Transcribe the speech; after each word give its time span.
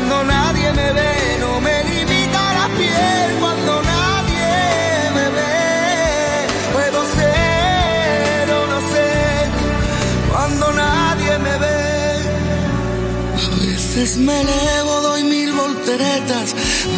Cuando 0.00 0.24
nadie 0.24 0.72
me 0.72 0.92
ve, 0.92 1.36
no 1.40 1.60
me 1.60 1.84
limita 1.84 2.42
la 2.54 2.68
piel. 2.74 3.38
Cuando 3.38 3.82
nadie 3.82 4.48
me 5.14 5.26
ve, 5.36 6.46
puedo 6.72 7.04
ser 7.16 8.50
o 8.50 8.66
no 8.66 8.80
ser. 8.92 9.48
Cuando 10.32 10.72
nadie 10.72 11.38
me 11.38 11.58
ve. 11.58 11.80
A 13.44 13.66
veces 13.66 14.16
me 14.16 14.40
elevo, 14.40 15.00
doy 15.02 15.24
mil 15.24 15.52
volteretas. 15.52 16.54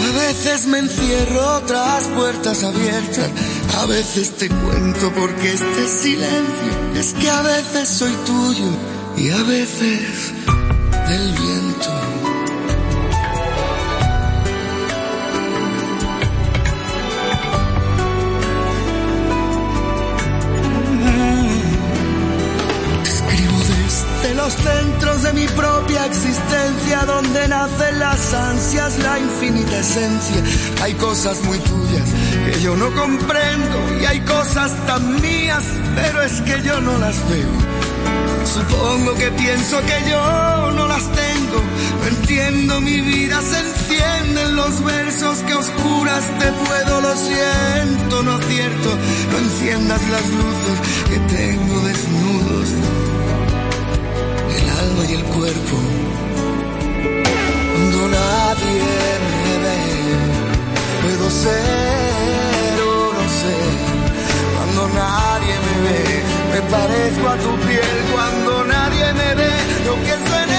A 0.07 0.19
veces 0.21 0.67
me 0.67 0.79
encierro 0.79 1.61
tras 1.67 2.05
puertas 2.05 2.63
abiertas. 2.63 3.31
A 3.81 3.87
veces 3.87 4.37
te 4.37 4.49
cuento 4.49 5.13
porque 5.13 5.55
este 5.55 5.89
silencio 5.89 6.73
es 6.95 7.15
que 7.15 7.29
a 7.29 7.43
veces 7.43 7.89
soy 7.89 8.13
tuyo 8.25 8.71
y 9.17 9.31
a 9.31 9.43
veces 9.43 10.32
ansias, 28.35 28.99
la 28.99 29.19
infinita 29.19 29.79
esencia. 29.79 30.43
Hay 30.83 30.95
cosas 30.95 31.43
muy 31.45 31.59
tuyas 31.59 32.09
que 32.45 32.61
yo 32.61 32.77
no 32.77 32.93
comprendo 32.95 33.77
y 34.01 34.05
hay 34.05 34.21
cosas 34.21 34.73
tan 34.87 35.21
mías, 35.21 35.65
pero 35.95 36.23
es 36.23 36.41
que 36.43 36.63
yo 36.63 36.81
no 36.81 36.99
las 36.99 37.17
veo. 37.29 37.83
Supongo 38.45 39.15
que 39.15 39.31
pienso 39.33 39.81
que 39.81 40.11
yo 40.11 40.73
no 40.73 40.87
las 40.89 41.05
tengo, 41.13 41.59
no 42.01 42.07
entiendo 42.09 42.81
mi 42.81 43.01
vida, 43.01 43.41
se 43.41 43.59
encienden 43.61 44.57
los 44.57 44.83
versos 44.85 45.39
que 45.39 45.55
oscuras 45.55 46.25
te 46.39 46.53
puedo, 46.53 47.01
lo 47.01 47.17
siento, 47.17 48.23
no 48.23 48.39
cierto, 48.41 48.99
no 49.31 49.39
enciendas 49.39 50.03
las 50.11 50.27
luces 50.29 50.79
que 51.09 51.35
tengo 51.35 51.72
ser 61.41 62.77
o 62.81 63.13
no 63.17 63.25
ser, 63.41 63.75
cuando 64.55 64.81
nadie 64.95 65.55
me 65.65 65.75
ve 65.89 66.23
me 66.53 66.61
parezco 66.71 67.29
a 67.29 67.37
tu 67.37 67.57
piel. 67.67 67.99
Cuando 68.13 68.65
nadie 68.65 69.13
me 69.15 69.35
ve, 69.35 69.53
yo 69.87 69.95
pienso 70.05 70.33
en 70.45 70.52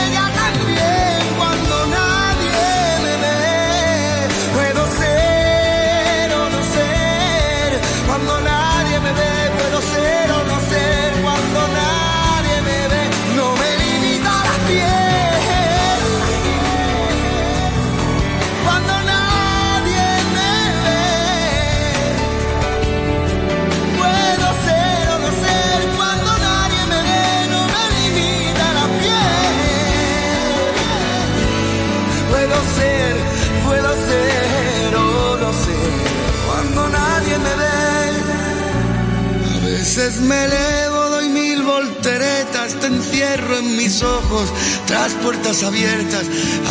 veces 39.95 40.21
me 40.21 40.45
elevo, 40.45 41.09
doy 41.09 41.29
mil 41.29 41.61
volteretas, 41.61 42.73
te 42.79 42.87
encierro 42.87 43.59
en 43.59 43.77
mis 43.77 44.01
ojos, 44.01 44.49
tras 44.87 45.11
puertas 45.13 45.61
abiertas. 45.61 46.25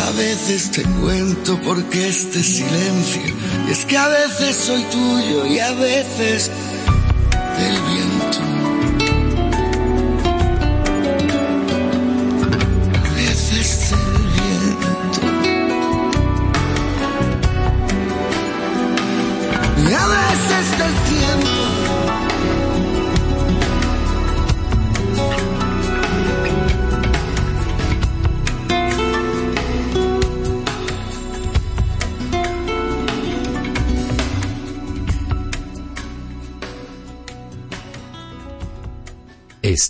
A 0.07 0.11
veces 0.11 0.71
te 0.71 0.83
cuento 0.83 1.57
porque 1.63 2.09
este 2.09 2.43
silencio, 2.43 3.33
y 3.67 3.71
es 3.71 3.85
que 3.85 3.97
a 3.97 4.09
veces 4.09 4.57
soy 4.57 4.83
tuyo 4.83 5.45
y 5.45 5.59
a 5.59 5.71
veces 5.71 6.51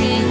Back 0.00 0.29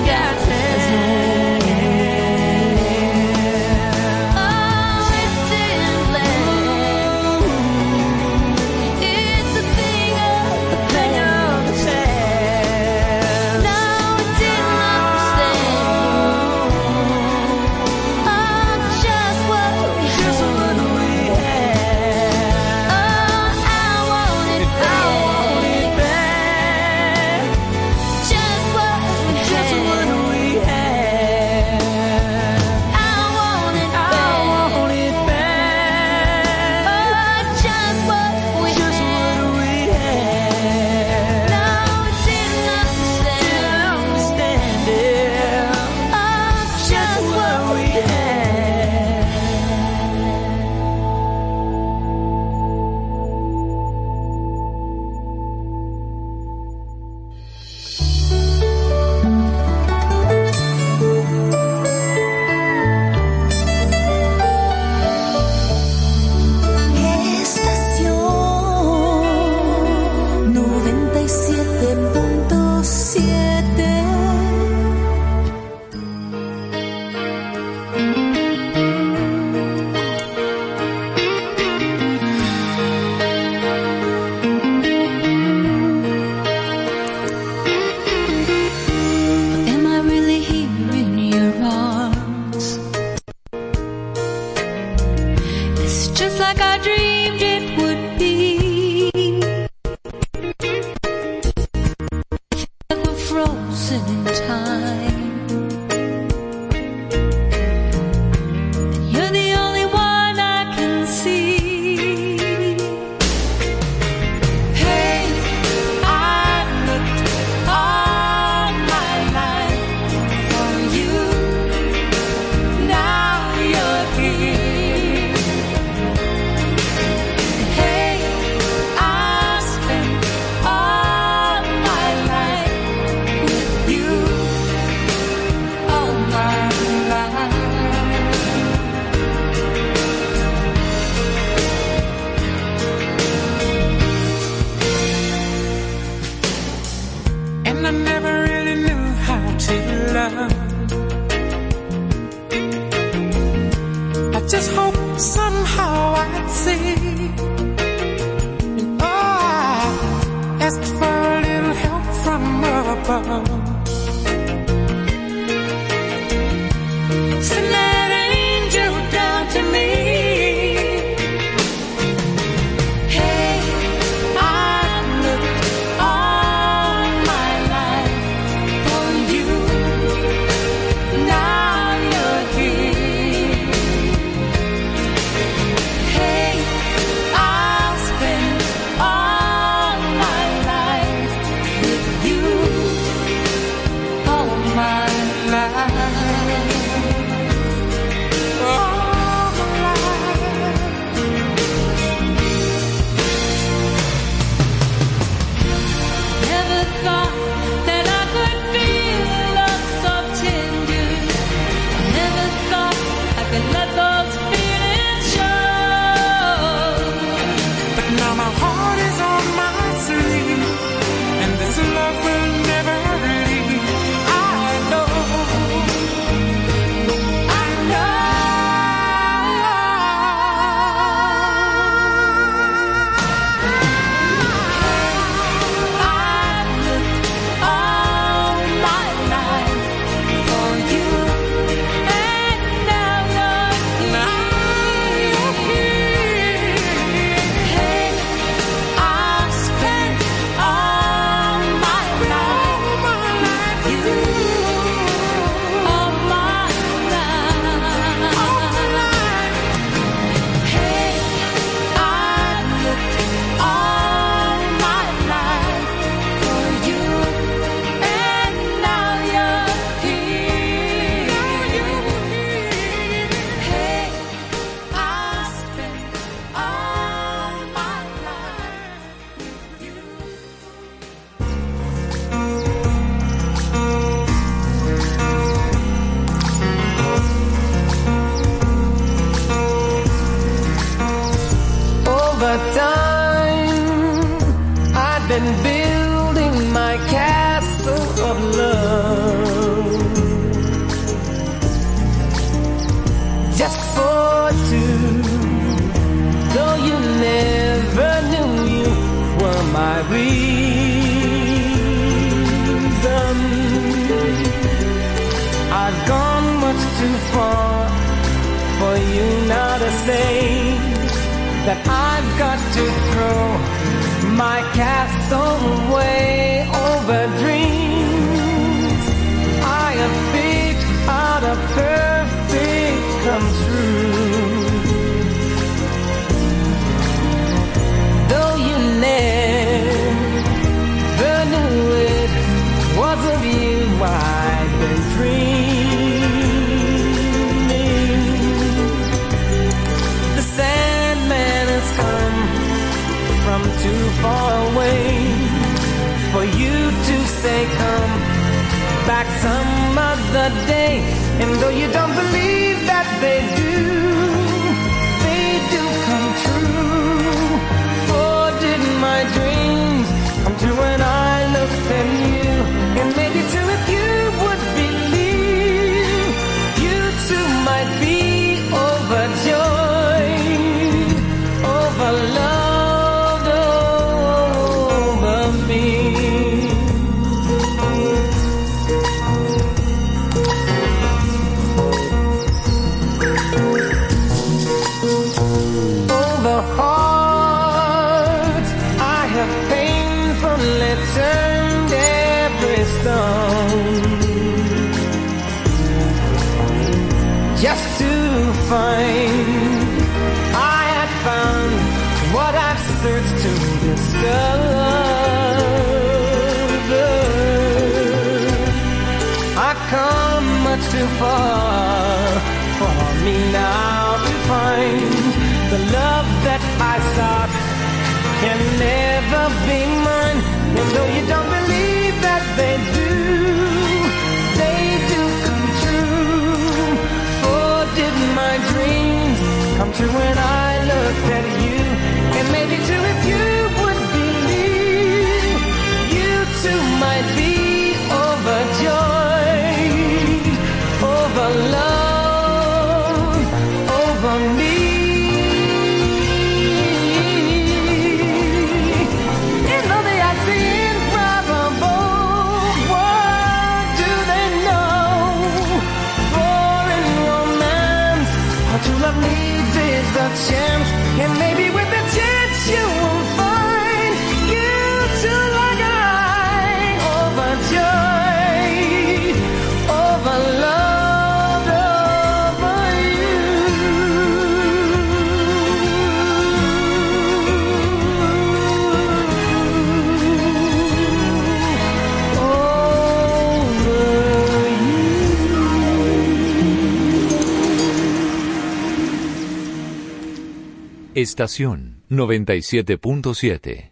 Estación 501.22 502.04
97.7. 502.10 503.92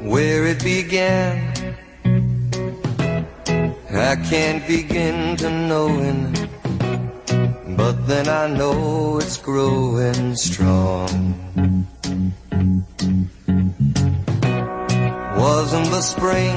Where 0.00 0.46
it 0.46 0.64
began, 0.64 1.52
I 3.90 4.16
can't 4.30 4.66
begin 4.66 5.36
to 5.36 5.50
knowing. 5.50 6.32
But 7.76 8.06
then 8.06 8.26
I 8.28 8.46
know 8.56 9.18
it's 9.18 9.36
growing 9.36 10.34
strong. 10.36 11.81
wasn't 15.42 15.90
the 15.90 16.00
spring. 16.00 16.56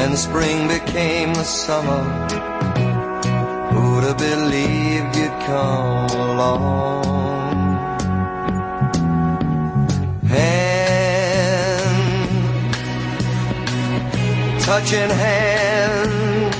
And 0.00 0.16
spring 0.16 0.66
became 0.66 1.34
the 1.34 1.44
summer. 1.44 2.04
Who'd 3.72 4.04
have 4.04 4.16
believed 4.16 5.14
you'd 5.14 5.38
come 5.44 6.08
along? 6.30 7.04
Hand, 10.34 11.98
touching 14.62 15.10
hands, 15.24 16.56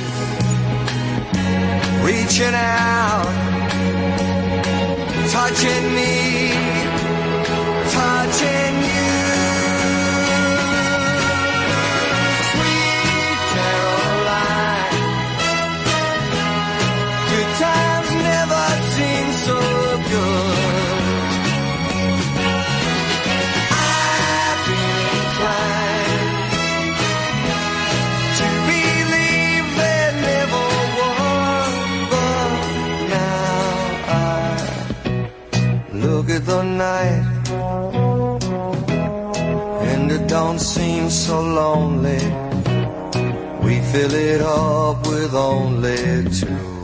reaching 2.05 2.55
out, 2.55 3.33
touching 5.31 5.85
me 5.95 6.76
the 36.47 36.63
night. 36.63 37.49
And 39.91 40.11
it 40.13 40.29
don't 40.29 40.61
seem 40.61 41.11
so 41.11 41.41
lonely. 41.41 42.23
We 43.65 43.81
fill 43.93 44.15
it 44.15 44.41
up 44.41 45.07
with 45.07 45.35
only 45.35 46.25
two. 46.39 46.77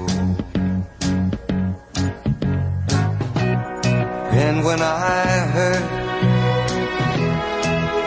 And 4.44 4.64
when 4.64 4.81
I 4.83 5.27
hurt 5.55 6.03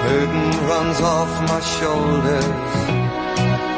hurt 0.06 0.32
runs 0.70 1.00
off 1.02 1.32
my 1.52 1.62
shoulders 1.76 2.46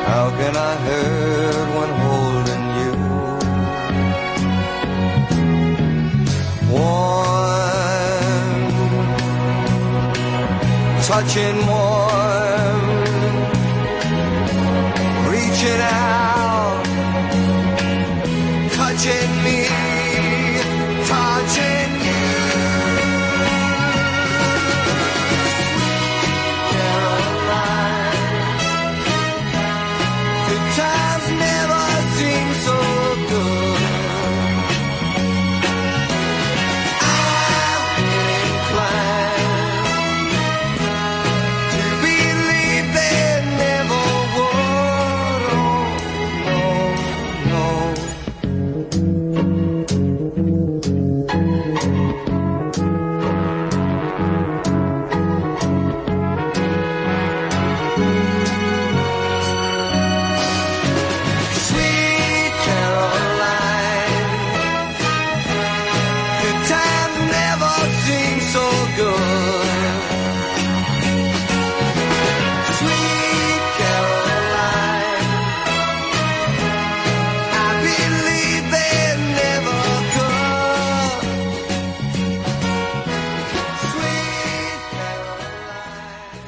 How 0.10 0.26
can 0.40 0.56
I 0.56 0.74
hurt 0.88 1.68
when 1.78 2.07
touching 11.08 11.66
warm, 11.66 12.82
reaching 15.32 15.82
out, 15.82 16.84
touching 18.76 19.32
me, 19.46 19.67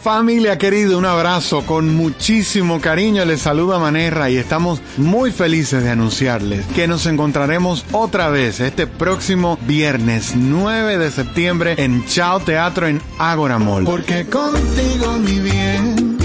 Familia 0.10 0.58
querida, 0.58 0.98
un 0.98 1.06
abrazo 1.06 1.68
con 1.68 1.96
muchísimo 1.96 2.82
cariño. 2.82 3.26
Les 3.26 3.42
saluda 3.42 3.78
Manerra 3.78 4.32
y 4.32 4.38
estamos 4.38 4.82
muy 4.98 5.32
felices 5.32 5.84
de 5.84 5.92
anunciarles 5.92 6.66
que 6.74 6.88
nos 6.88 7.06
encontraremos 7.06 7.86
otra 7.92 8.30
vez 8.30 8.60
este 8.60 8.88
próximo 8.88 9.60
viernes 9.68 10.36
9 10.36 10.98
de 10.98 11.12
septiembre 11.12 11.76
en 11.78 12.04
Chao 12.08 12.40
Teatro 12.40 12.88
en 12.88 13.00
Ágora 13.20 13.60
Mall. 13.60 13.86
Porque 13.86 14.26
contigo, 14.26 15.14
mi 15.20 15.42
bien, 15.42 16.18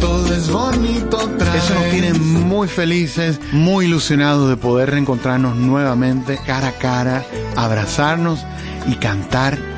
todo 0.00 0.34
es 0.34 0.48
bonito 0.48 1.18
otra 1.18 1.54
Eso 1.54 1.74
nos 1.74 1.90
tiene 1.90 2.14
muy 2.14 2.66
felices, 2.66 3.38
muy 3.52 3.84
ilusionados 3.84 4.48
de 4.48 4.56
poder 4.56 4.92
reencontrarnos 4.92 5.54
nuevamente 5.54 6.38
cara 6.46 6.68
a 6.68 6.78
cara, 6.78 7.26
abrazarnos 7.56 8.40
y 8.86 8.94
cantar 8.94 9.77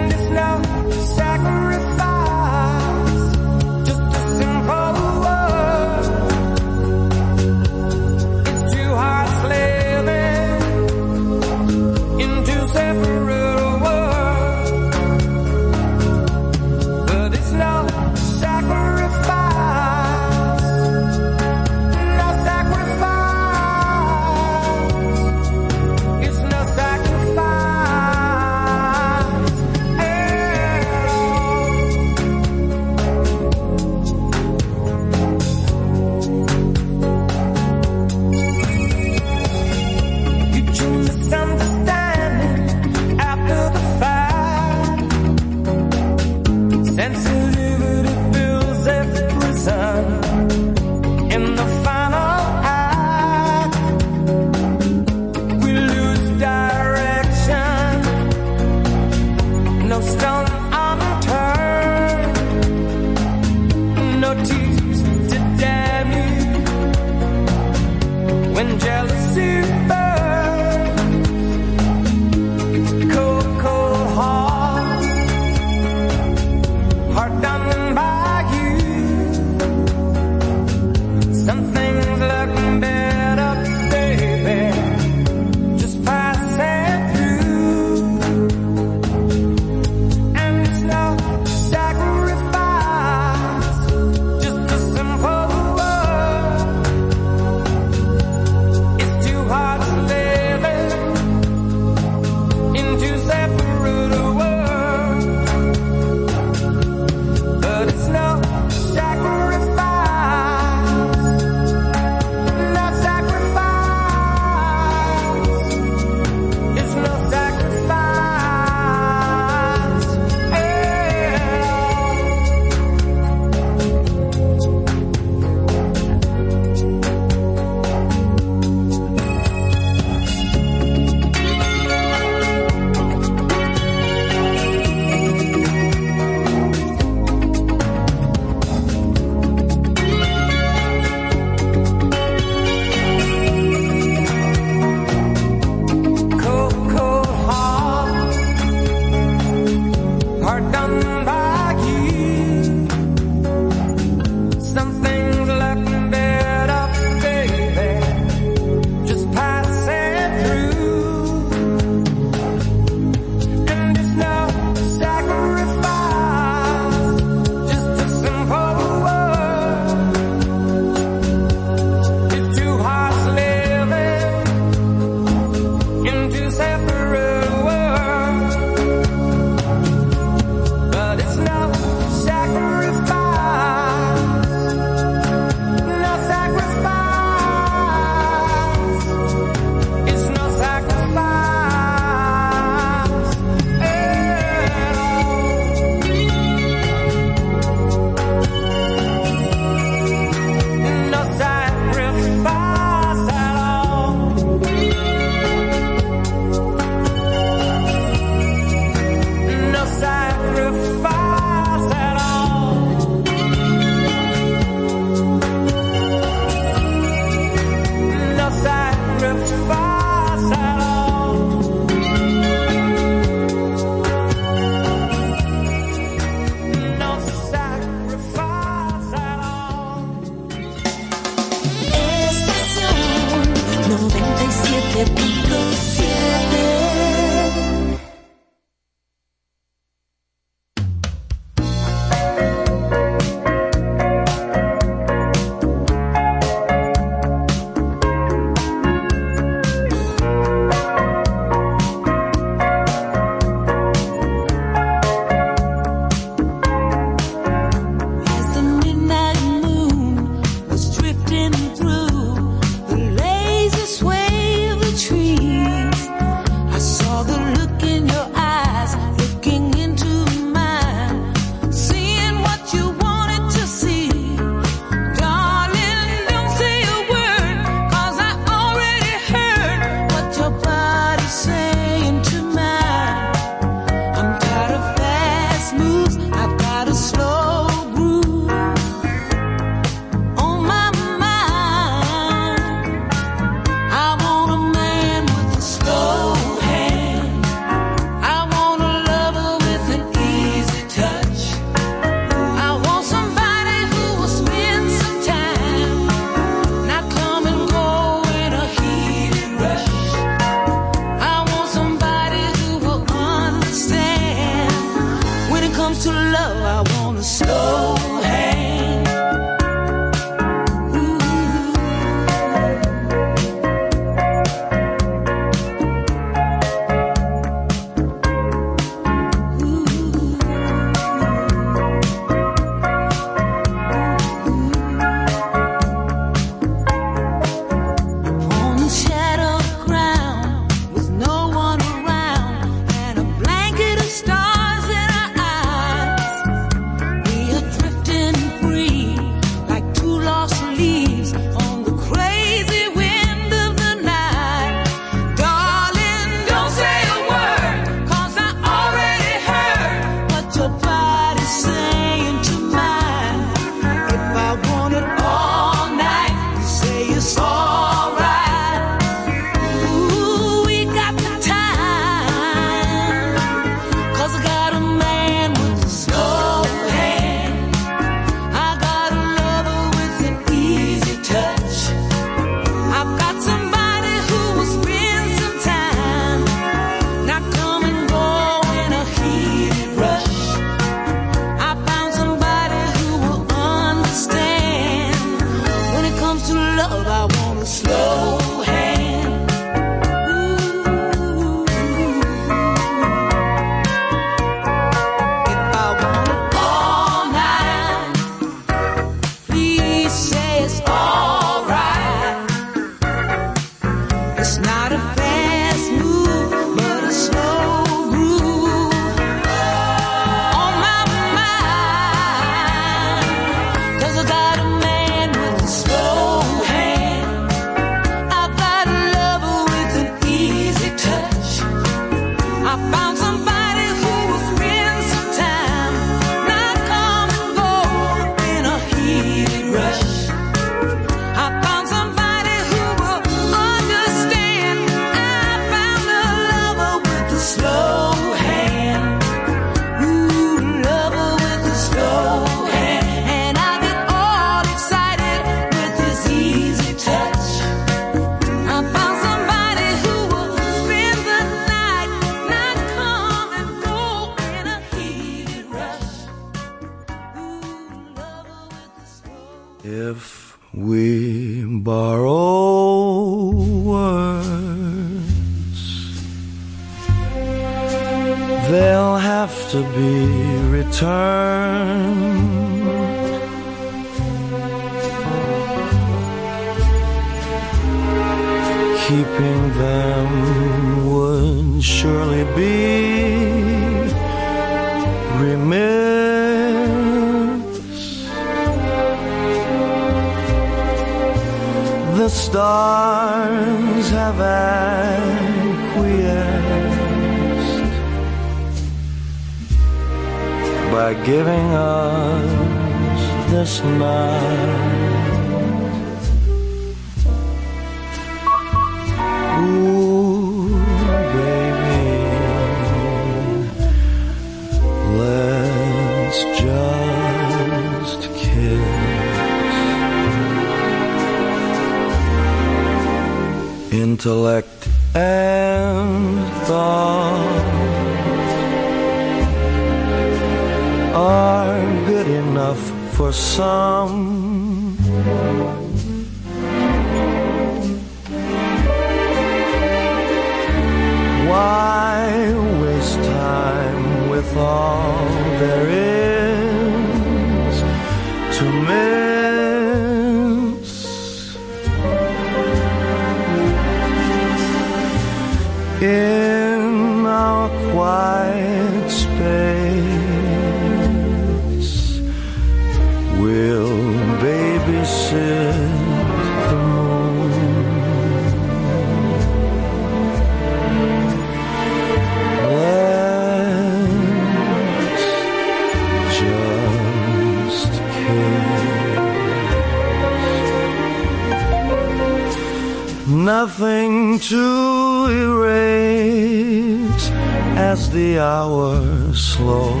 Nothing 593.28 594.38
to 594.38 595.26
erase 595.28 597.28
as 597.76 598.08
the 598.10 598.38
hour 598.38 599.34
slows. 599.34 600.00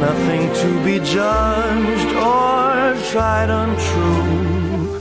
Nothing 0.00 0.54
to 0.54 0.84
be 0.84 1.00
judged 1.00 2.14
or 2.14 2.94
tried 3.10 3.50
untrue. 3.50 5.00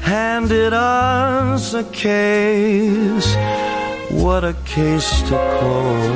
Handed 0.00 0.72
us 0.72 1.74
a 1.74 1.82
case, 1.82 3.34
what 4.12 4.44
a 4.44 4.54
case 4.64 5.22
to 5.22 5.36
close. 5.58 6.08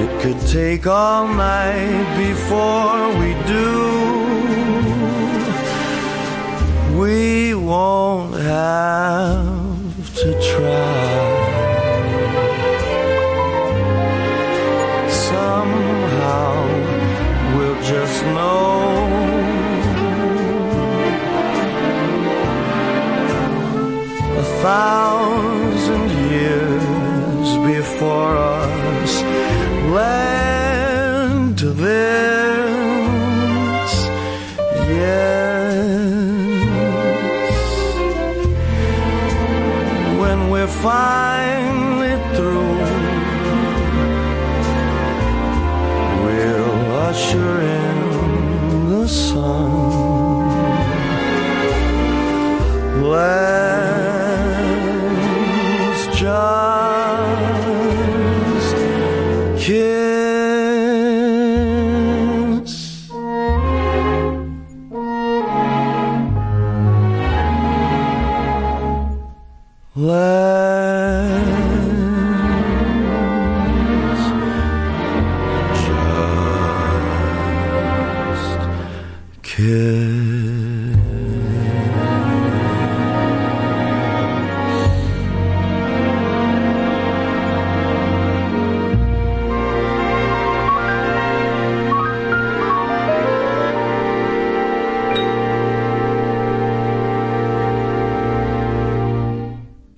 It 0.00 0.10
could 0.22 0.40
take 0.46 0.86
all 0.86 1.26
night 1.26 2.16
before 2.16 3.08
we 3.18 3.34
do. 3.48 4.03
We 6.98 7.54
won't 7.54 8.34
have 8.34 10.14
to 10.14 10.32
try. 10.52 11.24
Somehow 15.08 16.54
we'll 17.56 17.80
just 17.82 18.24
know. 18.26 18.64
A 24.38 24.46
thousand 24.62 26.10
years 26.30 27.48
before 27.72 28.36
us 28.36 29.12
led 29.90 31.58
to 31.58 31.70
this. 31.70 31.92
Yes. 34.88 35.33
We're 40.64 40.70
finally 40.82 42.14
through, 42.34 42.78
we'll 46.24 46.92
usher 46.92 47.60
in 47.60 48.88
the 48.88 49.06
sun. 49.06 49.72
Let's 53.02 53.73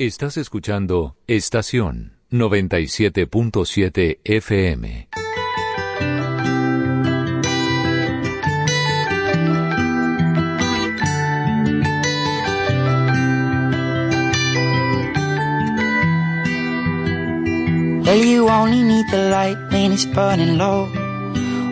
Estás 0.06 0.36
escuchando 0.36 1.16
Estación 1.26 2.12
97.7 2.30 4.20
FM. 4.22 5.08
Well, 18.04 18.24
you 18.24 18.48
only 18.48 18.84
need 18.84 19.06
the 19.10 19.28
light 19.28 19.58
when 19.72 19.90
it's 19.90 20.06
burning 20.06 20.56
low. 20.56 20.88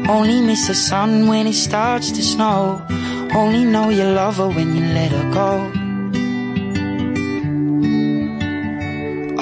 Only 0.09 0.41
miss 0.41 0.67
the 0.67 0.75
sun 0.75 1.29
when 1.29 1.47
it 1.47 1.55
starts 1.55 2.11
to 2.11 2.21
snow. 2.21 2.85
Only 3.33 3.65
know 3.65 3.91
you 3.91 4.03
love 4.03 4.39
her 4.39 4.49
when 4.49 4.75
you 4.75 4.83
let 4.93 5.13
her 5.13 5.31
go. 5.33 5.84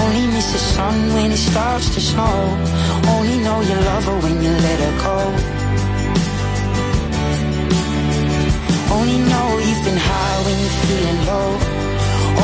Only 0.00 0.26
miss 0.34 0.52
the 0.52 0.58
sun 0.58 0.96
when 1.14 1.32
it 1.32 1.42
starts 1.50 1.88
to 1.94 2.00
snow. 2.00 2.36
Only 3.14 3.38
know 3.44 3.58
you 3.68 3.76
love 3.90 4.04
her 4.10 4.18
when 4.24 4.36
you 4.44 4.52
let 4.66 4.78
her 4.84 4.94
go. 5.08 5.18
Only 8.96 9.18
know 9.30 9.46
you've 9.66 9.84
been 9.88 10.00
high 10.10 10.38
when 10.46 10.56
you're 10.62 10.78
feeling 10.84 11.20
low. 11.30 11.48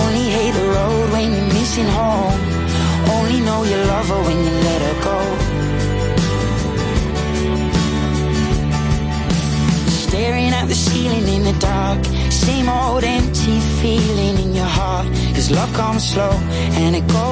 Only 0.02 0.26
hate 0.36 0.54
the 0.60 0.66
road 0.76 1.06
when 1.14 1.26
you're 1.34 1.52
missing 1.58 1.88
home. 2.00 2.40
Only 3.16 3.40
know 3.46 3.60
you 3.70 3.78
love 3.92 4.08
her 4.12 4.22
when 4.28 4.38
you 4.46 4.54
let 4.68 4.80
her 4.86 4.96
go. 5.08 5.18
Staring 10.04 10.52
at 10.60 10.66
the 10.68 10.78
ceiling 10.86 11.26
in 11.36 11.42
the 11.50 11.56
dark. 11.58 12.04
Same 12.30 12.68
old 12.68 13.04
empty 13.04 13.56
feeling 13.80 14.36
in 14.44 14.54
your 14.54 14.72
heart. 14.78 15.06
Cause 15.34 15.50
love 15.50 15.72
comes 15.74 16.04
slow 16.12 16.34
and 16.82 16.96
it 16.96 17.06
goes 17.08 17.31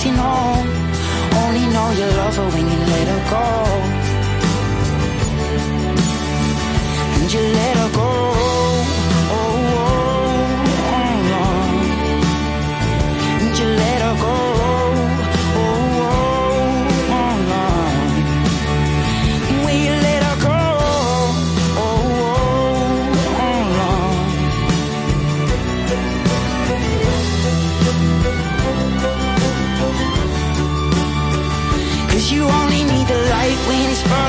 missing 0.00 0.16
home. 0.16 0.68
Only 1.42 1.66
know 1.74 1.90
you 1.90 2.06
love 2.20 2.36
her 2.36 2.48
when 2.54 2.66
you 2.72 2.78
let 2.92 3.06
her 3.12 3.22
go. 3.34 3.46
And 7.16 7.32
you 7.32 7.40
let 7.40 7.76
her 7.76 7.79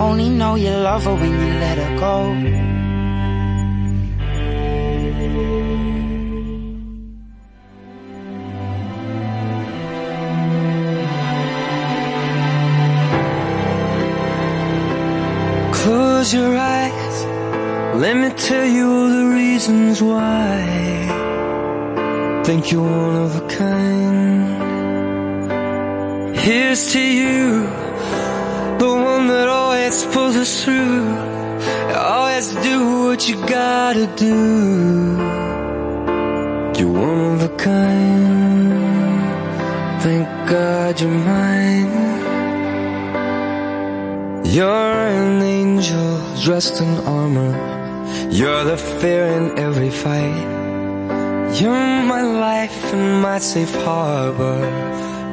Only 0.00 0.28
know 0.28 0.54
you 0.54 0.70
love 0.70 1.04
her 1.04 1.14
when 1.14 1.32
you 1.32 1.52
let 1.58 1.76
her 1.78 1.98
go. 1.98 2.34
Close 15.72 16.32
your 16.32 16.56
eyes. 16.56 17.16
Let 17.96 18.16
me 18.16 18.30
tell 18.36 18.66
you 18.66 18.84
all 18.88 19.08
the 19.08 19.26
reasons 19.34 20.00
why. 20.00 20.66
Think 22.44 22.70
you're 22.70 22.82
one 22.82 23.16
of 23.16 23.36
a 23.42 23.46
kind. 23.48 24.38
Here's 26.36 26.92
to 26.92 27.00
you, 27.00 27.66
always 29.88 30.14
pulls 30.14 30.36
us 30.36 30.64
through. 30.64 31.08
Always 31.96 32.54
do 32.56 33.06
what 33.06 33.26
you 33.26 33.36
gotta 33.46 34.06
do. 34.16 35.16
You're 36.76 36.92
one 36.92 37.34
of 37.34 37.42
a 37.42 37.56
kind. 37.56 38.72
Thank 40.02 40.28
God 40.50 41.00
you're 41.00 41.10
mine. 41.10 41.92
You're 44.44 44.98
an 45.22 45.42
angel 45.42 46.36
dressed 46.42 46.82
in 46.82 46.92
armor. 47.06 47.54
You're 48.30 48.64
the 48.64 48.76
fear 48.76 49.26
in 49.38 49.58
every 49.58 49.90
fight. 49.90 50.48
You're 51.58 52.02
my 52.14 52.20
life 52.20 52.92
and 52.92 53.22
my 53.22 53.38
safe 53.38 53.74
harbor, 53.86 54.60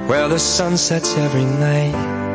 where 0.08 0.30
the 0.30 0.40
sun 0.40 0.78
sets 0.78 1.18
every 1.18 1.44
night. 1.44 2.35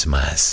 vez 0.00 0.06
mais. 0.06 0.49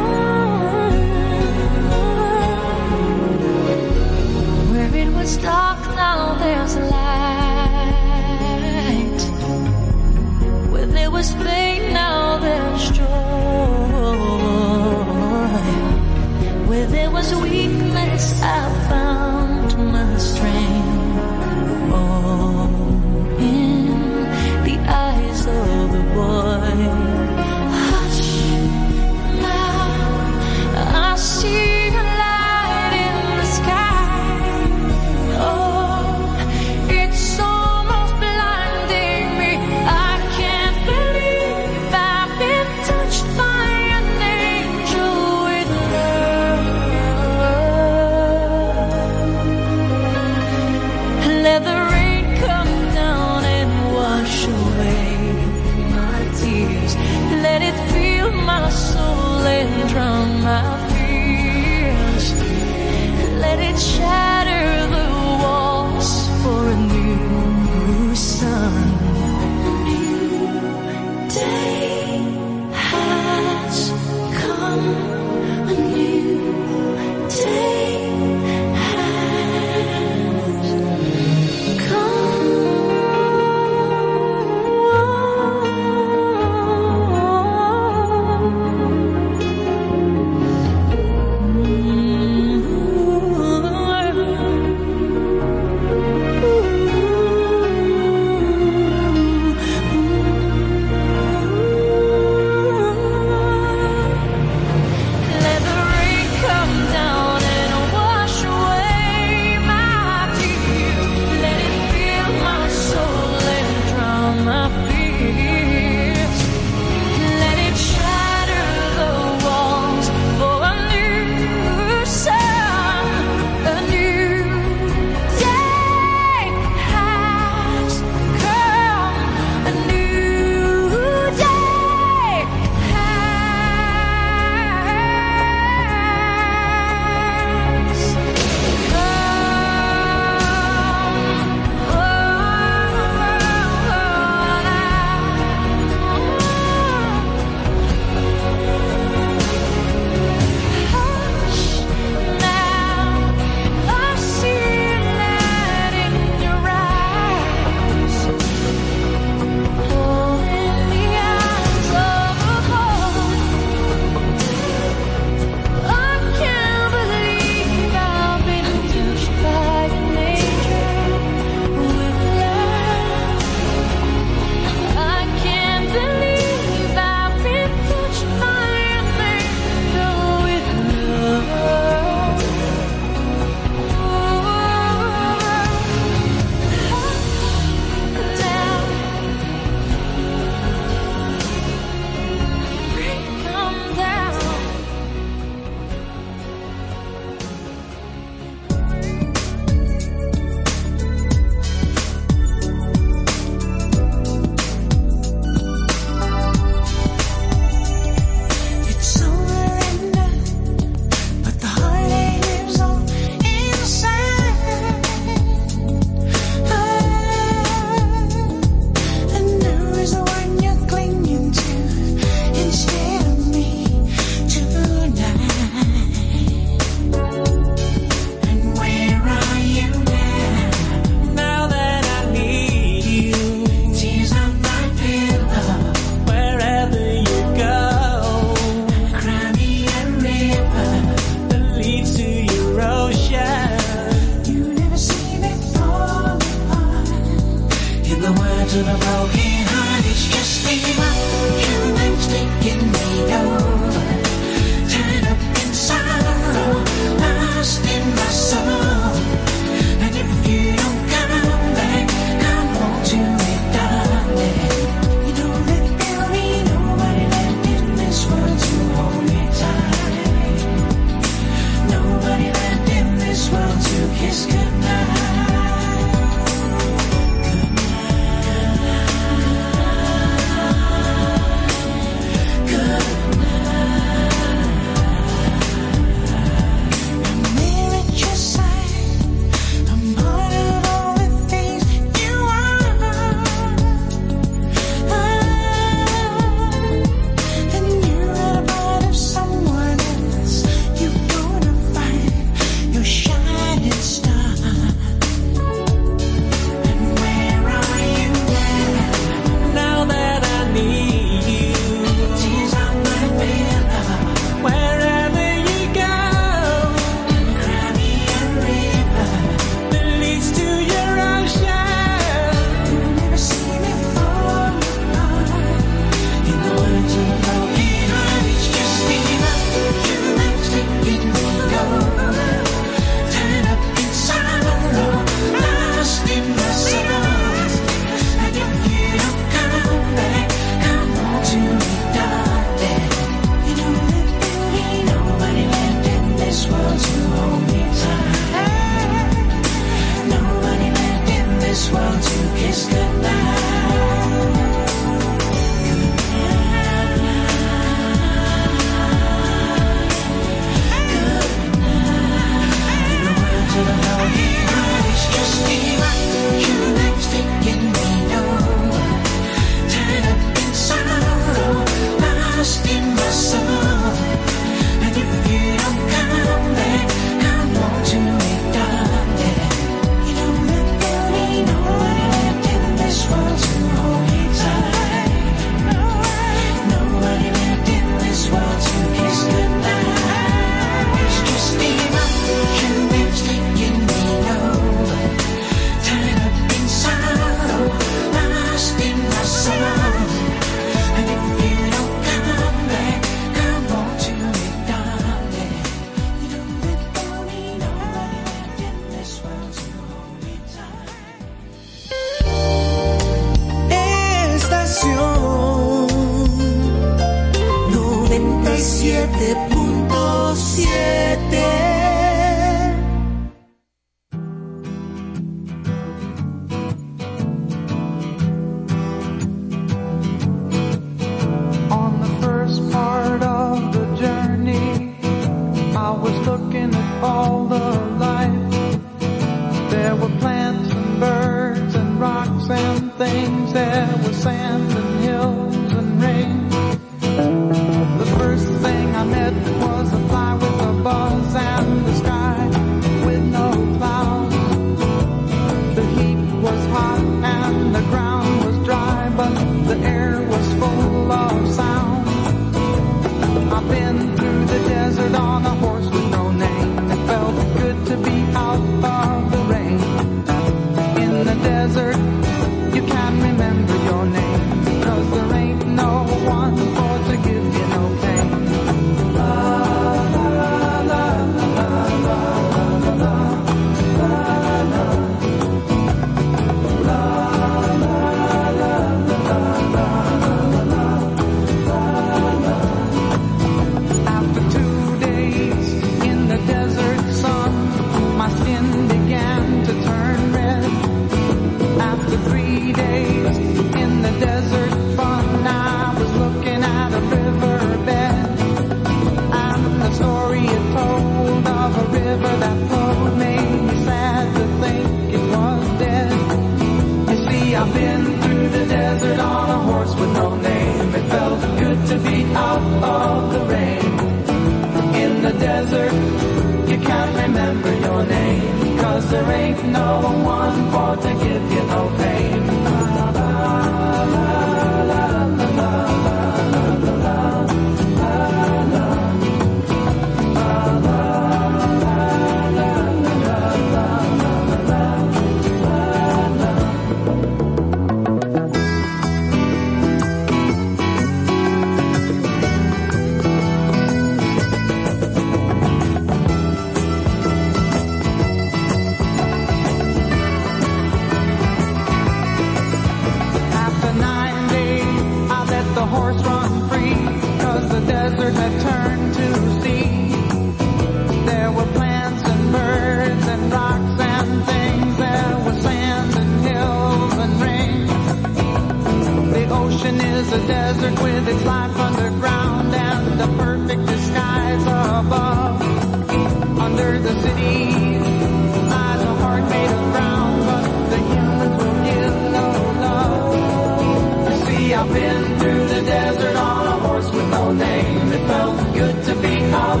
I've 594.98 595.14
been 595.14 595.58
through 595.60 595.86
the 595.94 596.02
desert 596.02 596.56
on 596.56 596.86
a 596.88 596.96
horse 597.06 597.30
with 597.30 597.48
no 597.50 597.72
name. 597.72 598.32
It 598.32 598.46
felt 598.48 598.94
good 598.94 599.24
to 599.26 599.34
be 599.36 599.54
out 599.72 600.00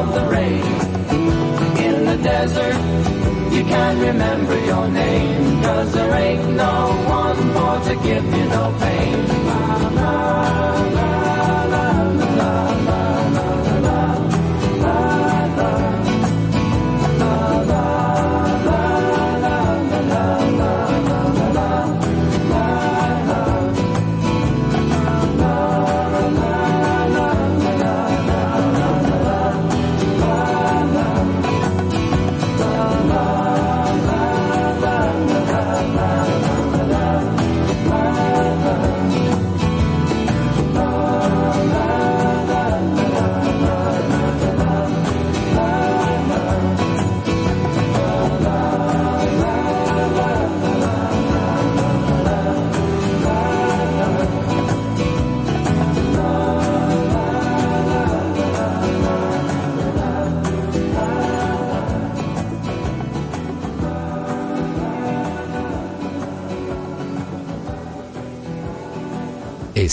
of 0.00 0.14
the 0.14 0.24
rain. 0.34 0.64
In 1.86 2.04
the 2.06 2.18
desert, 2.24 2.74
you 3.54 3.62
can't 3.62 4.00
remember 4.00 4.58
your 4.64 4.88
name, 4.88 5.62
cause 5.62 5.92
there 5.94 6.12
ain't 6.14 6.56
no 6.56 6.76
one 7.06 7.36
for 7.54 7.88
to 7.88 7.94
give 8.02 8.24
you 8.24 8.44
no 8.48 8.76
pain. 8.80 9.41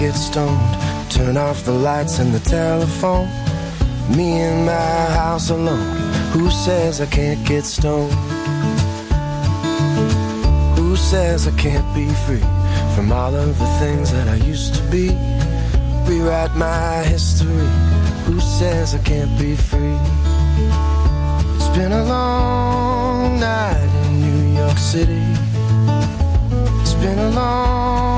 get 0.00 0.14
stoned. 0.14 1.10
Turn 1.10 1.36
off 1.36 1.62
the 1.66 1.72
lights 1.72 2.20
and 2.20 2.32
the 2.32 2.40
telephone. 2.40 3.28
Me 4.16 4.40
in 4.40 4.64
my 4.64 5.04
house 5.20 5.50
alone. 5.50 5.94
Who 6.32 6.50
says 6.50 7.02
I 7.02 7.06
can't 7.06 7.46
get 7.46 7.64
stoned? 7.66 8.14
Who 10.78 10.96
says 10.96 11.46
I 11.46 11.54
can't 11.58 11.86
be 11.94 12.06
free 12.24 12.46
from 12.94 13.12
all 13.12 13.34
of 13.34 13.58
the 13.58 13.66
things 13.78 14.10
that 14.12 14.26
I 14.26 14.36
used 14.36 14.74
to 14.76 14.82
be? 14.90 15.10
Rewrite 16.08 16.56
my 16.56 17.02
history. 17.04 17.68
Who 18.24 18.40
says 18.40 18.94
I 18.94 19.02
can't 19.02 19.38
be 19.38 19.54
free? 19.54 20.00
It's 21.56 21.70
been 21.76 21.92
a 21.92 22.04
long 22.06 23.38
night 23.38 23.90
in 24.06 24.20
New 24.22 24.58
York 24.60 24.78
City. 24.78 25.24
It's 26.80 26.94
been 26.94 27.18
a 27.18 27.30
long 27.32 28.09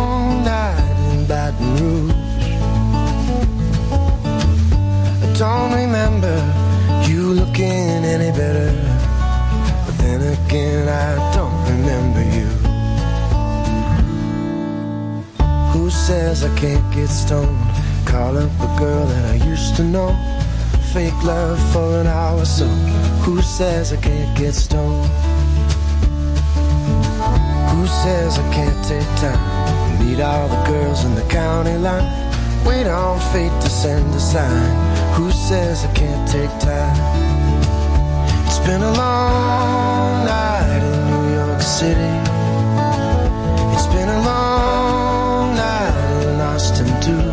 Rouge. 1.80 2.12
I 5.22 5.34
don't 5.38 5.72
remember 5.72 6.36
you 7.08 7.32
looking 7.32 8.04
any 8.14 8.30
better, 8.30 8.70
but 9.86 9.96
then 9.98 10.20
again, 10.36 10.88
I 10.88 11.32
don't 11.34 11.58
remember 11.74 12.22
you. 12.36 12.50
Who 15.72 15.90
says 15.90 16.44
I 16.44 16.54
can't 16.58 16.94
get 16.94 17.08
stoned? 17.08 17.58
Call 18.04 18.36
up 18.36 18.50
a 18.60 18.78
girl 18.78 19.06
that 19.06 19.24
I 19.30 19.46
used 19.46 19.76
to 19.76 19.84
know. 19.84 20.14
Fake 20.92 21.22
love 21.24 21.58
for 21.72 22.00
an 22.00 22.06
hour, 22.06 22.44
so 22.44 22.66
who 23.24 23.40
says 23.40 23.92
I 23.92 23.96
can't 23.96 24.36
get 24.36 24.54
stoned? 24.54 25.06
Who 27.72 27.86
says 27.86 28.38
I 28.38 28.54
can't 28.54 28.84
take 28.84 29.08
time? 29.20 29.51
Meet 30.04 30.20
all 30.20 30.48
the 30.48 30.62
girls 30.64 31.04
in 31.04 31.14
the 31.14 31.26
county 31.28 31.76
line. 31.76 32.06
Wait 32.66 32.86
on 32.86 33.20
fate 33.32 33.56
to 33.62 33.70
send 33.70 34.12
a 34.14 34.20
sign. 34.20 35.14
Who 35.14 35.30
says 35.30 35.84
I 35.84 35.92
can't 35.94 36.28
take 36.28 36.50
time? 36.60 36.96
It's 38.46 38.58
been 38.60 38.82
a 38.82 38.92
long 38.92 40.24
night 40.24 40.80
in 40.88 40.98
New 41.10 41.34
York 41.38 41.62
City. 41.62 42.14
It's 43.74 43.86
been 43.94 44.08
a 44.08 44.20
long 44.24 45.54
night 45.54 46.24
in 46.24 46.40
Austin 46.40 46.90
too. 47.00 47.26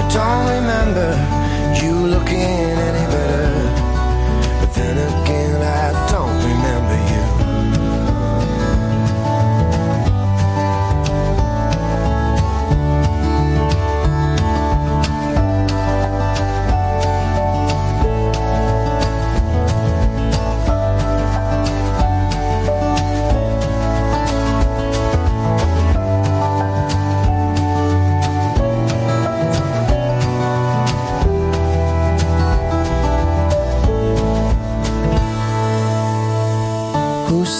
I 0.00 0.02
don't 0.16 0.46
remember 0.56 1.37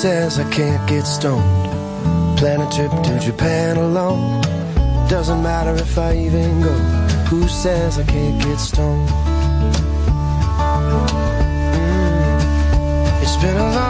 says 0.03 0.39
I 0.39 0.49
can't 0.53 0.89
get 0.89 1.03
stoned? 1.09 2.39
Plan 2.39 2.61
a 2.61 2.70
trip 2.70 2.93
to 3.03 3.19
Japan 3.19 3.77
alone. 3.79 4.41
Doesn't 5.09 5.43
matter 5.43 5.75
if 5.75 5.99
I 5.99 6.16
even 6.16 6.61
go. 6.62 6.73
Who 7.31 7.49
says 7.49 7.99
I 7.99 8.05
can't 8.05 8.41
get 8.41 8.59
stoned? 8.59 9.09
Mm. 11.75 13.23
It's 13.23 13.37
been 13.43 13.57
a 13.57 13.75
long 13.75 13.88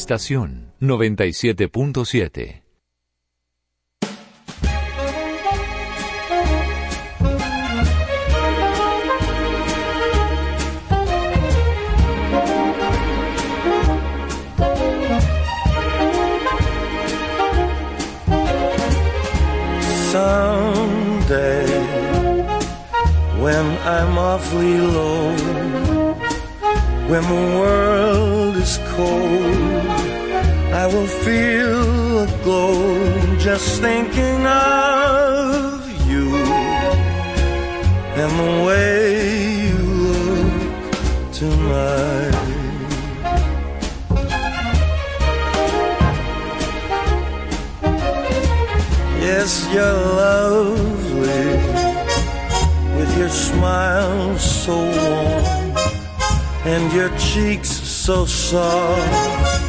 Estación 0.00 0.72
97.7. 0.80 2.62
Someday, 20.10 21.66
when 23.38 23.66
I'm 23.84 24.16
awfully 24.16 24.78
low, 24.78 25.34
when 27.06 27.22
the 27.22 27.58
world 27.58 28.39
is 28.70 28.78
cold, 28.94 29.86
I 30.82 30.86
will 30.86 31.10
feel 31.26 32.20
a 32.20 32.28
glow 32.44 33.36
just 33.38 33.80
thinking 33.80 34.40
of 34.46 35.88
you 36.08 36.26
and 38.20 38.32
the 38.42 38.52
way 38.66 39.00
you 39.66 39.82
look 40.06 41.32
tonight. 41.40 42.46
Yes, 49.28 49.50
you're 49.72 50.00
lovely 50.24 51.48
with 52.96 53.10
your 53.18 53.32
smile 53.48 54.38
so 54.38 54.76
warm 54.76 55.60
and 56.72 56.92
your 56.92 57.10
cheeks 57.16 57.79
so 58.10 58.26
soft. 58.26 59.62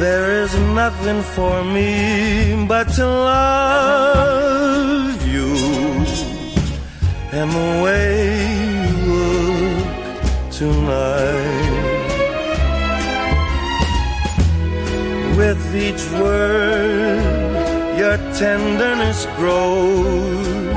There 0.00 0.30
is 0.42 0.52
nothing 0.82 1.20
for 1.36 1.62
me 1.62 2.64
but 2.66 2.86
to 2.96 3.04
love 3.32 4.46
you 5.34 5.52
and 7.38 7.48
the 7.58 7.70
way 7.84 8.08
you 8.72 8.96
look 9.12 9.88
tonight. 10.58 11.74
With 15.36 15.62
each 15.86 16.04
word, 16.22 17.20
your 18.00 18.16
tenderness 18.42 19.20
grows, 19.36 20.76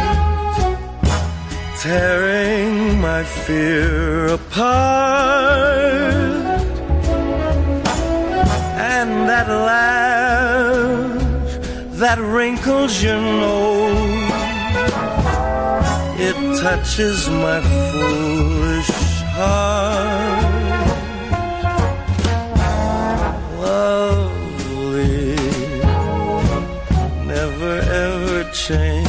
tearing 1.81 2.99
my 2.99 3.23
fear 3.23 4.33
apart. 4.39 6.28
Laugh 9.49 11.19
that 11.99 12.17
wrinkles 12.19 13.03
your 13.03 13.19
nose, 13.19 14.29
it 16.17 16.35
touches 16.61 17.29
my 17.29 17.59
foolish 17.91 18.89
heart. 19.35 20.43
Lovely 23.59 25.35
never 27.25 27.79
ever 28.05 28.43
change. 28.51 29.07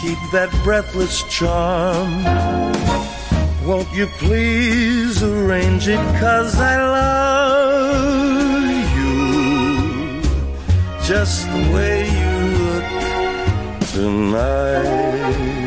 Keep 0.00 0.20
that 0.32 0.50
breathless 0.62 1.22
charm. 1.24 2.24
Won't 3.66 3.90
you 3.92 4.06
please 4.18 5.22
arrange 5.22 5.88
it? 5.88 6.04
Cause 6.20 6.60
I 6.60 6.76
love 6.76 7.53
just 11.14 11.46
the 11.46 11.62
way 11.72 12.10
you 12.18 12.34
look 12.58 12.86
tonight. 13.92 15.63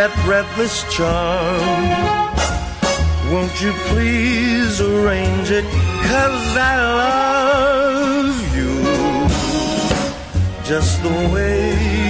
That 0.00 0.24
breathless 0.24 0.82
charm. 0.90 1.60
Won't 3.30 3.60
you 3.60 3.72
please 3.92 4.80
arrange 4.80 5.50
it? 5.50 5.66
Cause 6.08 6.56
I 6.56 6.74
love 7.04 8.56
you 8.56 8.72
just 10.64 11.02
the 11.02 11.16
way 11.34 12.09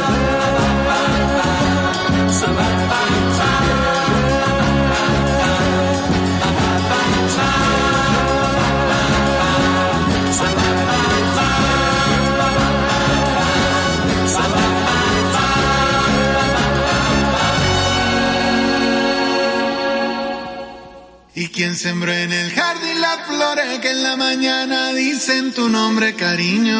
Quien 21.61 21.75
sembró 21.75 22.11
en 22.11 22.33
el 22.33 22.51
jardín 22.53 22.90
que 23.81 23.91
en 23.91 24.01
la 24.01 24.15
mañana 24.15 24.91
dicen 24.93 25.53
tu 25.53 25.69
nombre, 25.69 26.15
cariño. 26.15 26.77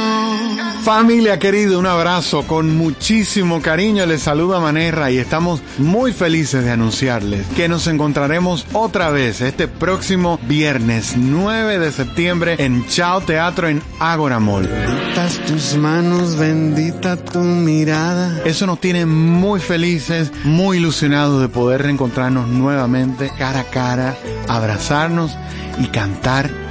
Familia 0.84 1.38
querida, 1.38 1.78
un 1.78 1.86
abrazo 1.86 2.48
con 2.48 2.76
muchísimo 2.76 3.62
cariño. 3.62 4.06
Les 4.08 4.24
saluda 4.24 4.60
Manerra 4.60 5.12
y 5.12 5.18
estamos 5.18 5.62
muy 5.78 6.12
felices 6.12 6.64
de 6.64 6.72
anunciarles 6.72 7.46
que 7.56 7.68
nos 7.68 7.86
encontraremos 7.86 8.66
otra 8.74 9.12
vez 9.12 9.42
este 9.42 9.68
próximo 9.68 10.40
viernes 10.48 11.14
9 11.18 11.78
de 11.78 11.92
septiembre 11.92 12.56
en 12.58 12.88
Chao 12.88 13.22
Teatro 13.22 13.68
en 13.68 13.84
Ágora 14.00 14.40
Mall. 14.40 14.68
Benditas 14.68 15.40
tus 15.46 15.76
manos, 15.76 16.36
bendita 16.38 17.16
tu 17.16 17.40
mirada. 17.40 18.42
Eso 18.44 18.66
nos 18.66 18.82
tiene 18.82 19.06
muy 19.06 19.60
felices, 19.60 20.32
muy 20.44 20.78
ilusionados 20.78 21.42
de 21.42 21.48
poder 21.48 21.84
reencontrarnos 21.84 22.48
nuevamente 22.48 23.32
cara 23.38 23.62
a 23.62 23.66
cara, 23.66 24.18
abrazarnos 24.48 25.32
y 25.80 25.88
cantar 25.88 26.71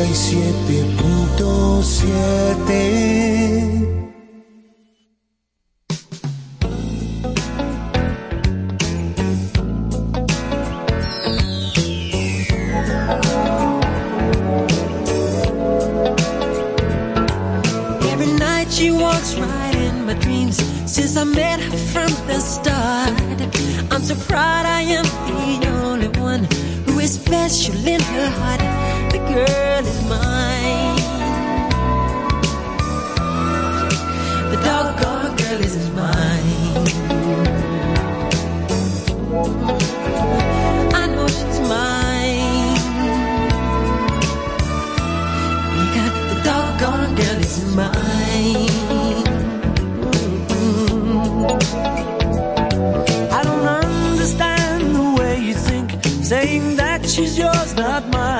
97.7 0.00 0.80
Every 18.10 18.32
night 18.38 18.72
she 18.72 18.90
walks 18.90 19.34
right 19.34 19.74
in 19.74 20.06
my 20.06 20.14
dreams 20.14 20.56
since 20.90 21.18
I 21.18 21.24
met 21.24 21.60
her 21.60 21.76
from 21.76 22.08
the 22.26 22.40
start. 22.40 23.12
I'm 23.92 24.02
so 24.02 24.14
proud 24.26 24.64
I 24.64 24.80
am 24.80 25.04
the 25.04 25.68
only 25.84 26.08
one 26.18 26.44
who 26.86 26.98
is 27.00 27.12
special 27.20 27.74
in 27.86 28.00
her 28.00 28.30
heart. 28.30 28.69
Girl 29.30 29.86
is 29.92 30.00
mine. 30.08 30.96
The 34.50 34.58
doggone 34.68 35.36
girl 35.36 35.60
is 35.68 35.76
mine. 36.00 36.86
I 41.00 41.06
know 41.14 41.28
she's 41.28 41.60
mine. 41.74 42.74
Because 45.78 46.16
the 46.30 46.38
doggone 46.48 47.14
girl 47.20 47.40
is 47.48 47.56
mine. 47.76 48.70
I 53.30 53.40
don't 53.44 53.66
understand 53.84 54.82
the 54.96 55.06
way 55.18 55.34
you 55.38 55.54
think, 55.54 55.88
saying 56.24 56.76
that 56.76 57.08
she's 57.08 57.38
yours, 57.38 57.74
not 57.76 58.08
mine. 58.08 58.39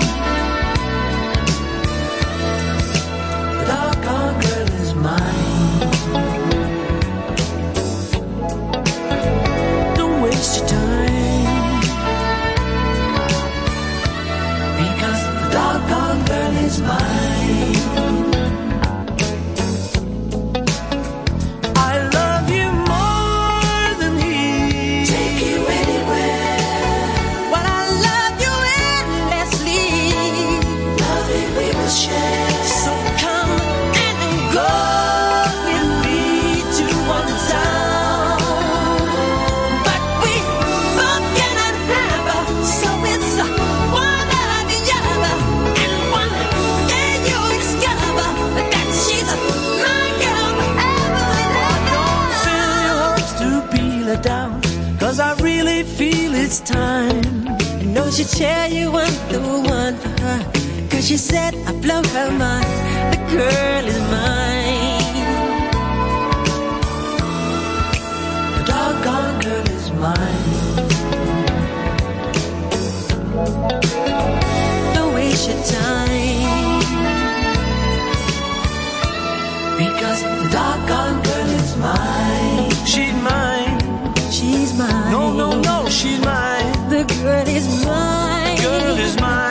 She'll 58.21 58.37
tell 58.37 58.71
you 58.71 58.91
I'm 58.91 59.13
the 59.31 59.39
one 59.67 59.95
for 59.97 60.09
her. 60.21 60.39
Cause 60.91 61.07
she 61.07 61.17
said 61.17 61.55
I 61.65 61.71
blow 61.71 62.03
her 62.03 62.31
mind. 62.31 62.67
The 63.13 63.17
girl 63.35 63.85
is 63.87 63.99
mine. 64.13 65.15
The 68.53 68.63
doggone 68.71 69.41
girl 69.41 69.67
is 69.79 69.91
mine. 70.03 70.43
Don't 74.93 75.13
waste 75.15 75.49
your 75.49 75.63
time. 75.63 76.81
Because 79.79 80.21
the 80.21 80.49
doggone 80.51 81.00
The 87.01 87.15
girl 87.15 87.47
is 87.47 87.83
mine. 87.83 88.57
Girl 88.57 88.95
is 88.99 89.19
mine. 89.19 89.50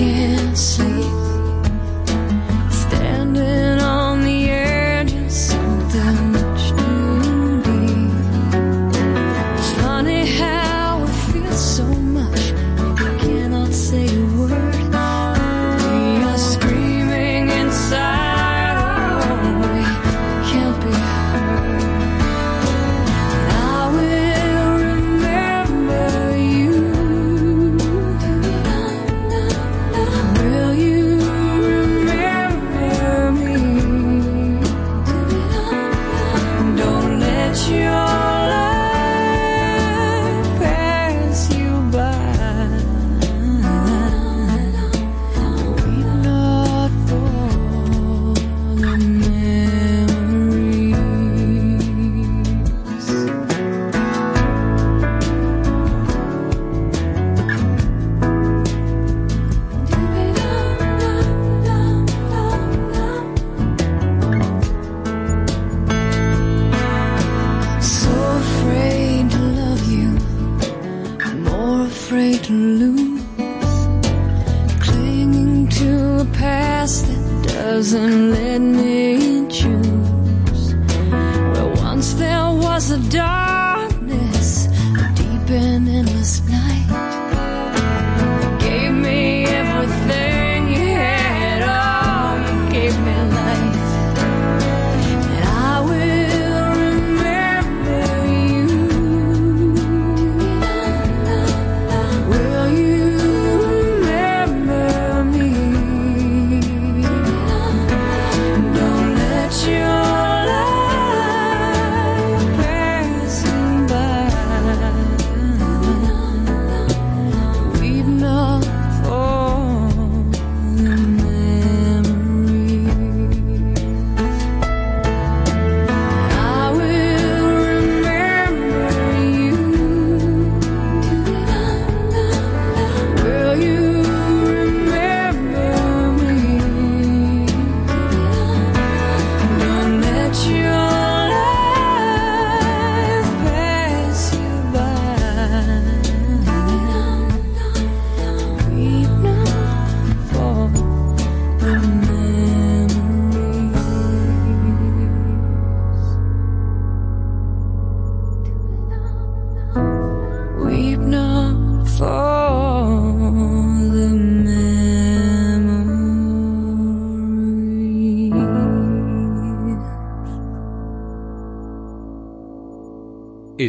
can't 0.00 0.56
sleep. 0.56 1.09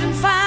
and 0.00 0.14
found. 0.16 0.43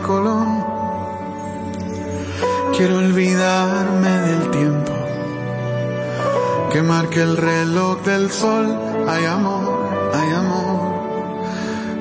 Colón. 0.00 0.64
Quiero 2.76 2.98
olvidarme 2.98 4.10
del 4.10 4.50
tiempo 4.50 4.92
que 6.72 6.82
marque 6.82 7.22
el 7.22 7.36
reloj 7.36 8.02
del 8.02 8.30
sol. 8.30 8.66
Hay 9.08 9.24
amor, 9.24 9.88
hay 10.12 10.30
amor. 10.32 10.96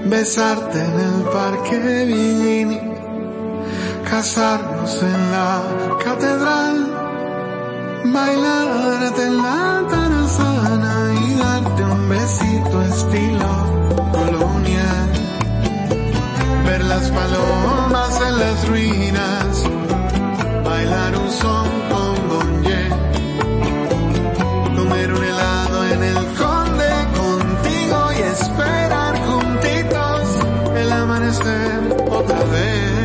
Besarte 0.05 0.80
en 0.80 0.99
el 0.99 1.22
parque 1.31 1.77
Villini, 2.05 2.80
casarnos 4.09 5.01
en 5.01 5.31
la 5.31 5.61
catedral, 6.03 6.77
bailarte 8.05 9.23
en 9.27 9.38
la 9.38 9.84
tarazana 9.89 11.13
y 11.22 11.35
darte 11.35 11.84
un 11.84 12.09
besito 12.09 12.81
estilo 12.81 13.49
colonial. 14.11 15.05
Las 16.88 17.10
palomas 17.10 18.22
en 18.22 18.40
las 18.40 18.68
ruinas, 18.68 19.64
bailar 20.64 21.18
un 21.18 21.32
son 21.32 21.70
con 21.90 22.30
bonje, 22.30 22.90
comer 24.78 25.14
un 25.14 25.24
helado 25.24 25.86
en 25.94 26.03
el 26.03 26.16
conde 26.36 26.91
contigo 27.18 28.12
y 28.18 28.22
esperar 28.22 29.20
juntitos 29.26 30.30
el 30.78 30.91
amanecer 30.91 31.98
otra 32.10 32.44
vez. 32.45 33.05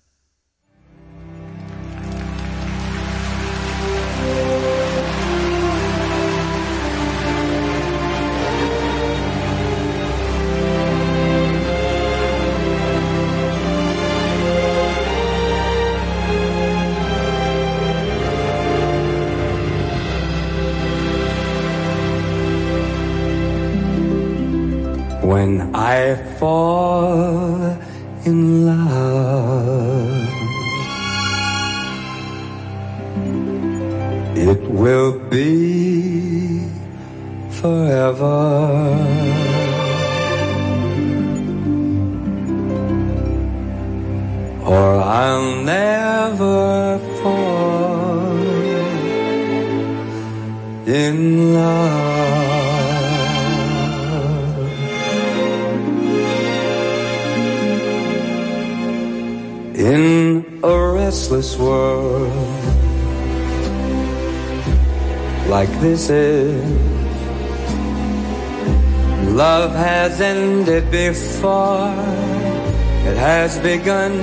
Begun, 73.61 74.13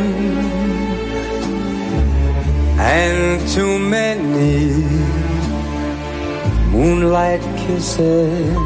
and 2.78 3.48
too 3.48 3.78
many 3.78 4.72
moonlight 6.72 7.42
kisses 7.56 8.56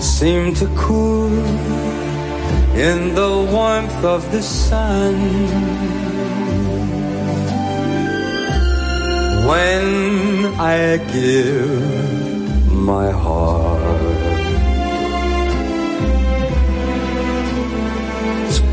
seem 0.00 0.54
to 0.54 0.66
cool 0.76 1.32
in 2.74 3.14
the 3.14 3.32
warmth 3.52 4.04
of 4.04 4.22
the 4.32 4.42
sun. 4.42 5.14
When 9.46 10.54
I 10.58 10.96
give 11.12 12.72
my 12.72 13.10
heart, 13.10 14.33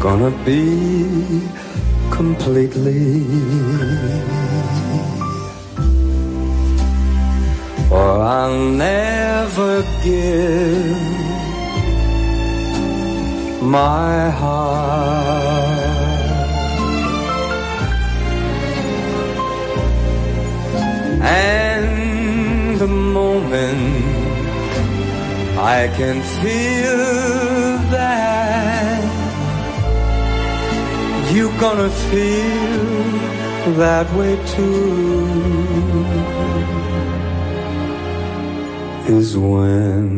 gonna 0.01 0.31
be 0.43 1.47
completely 2.09 3.23
Or 7.91 8.11
I'll 8.21 8.71
never 8.71 9.83
give 10.03 11.21
my 13.61 14.29
heart. 14.29 15.81
And 21.21 22.79
the 22.79 22.87
moment 22.87 24.05
I 25.57 25.89
can 25.97 26.23
feel 26.41 27.10
you're 31.41 31.59
gonna 31.59 31.89
feel 32.11 33.73
that 33.83 34.07
way 34.13 34.33
too. 34.53 35.25
Is 39.17 39.35
when 39.35 40.09